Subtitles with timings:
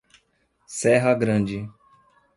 [0.65, 1.69] Serra Grande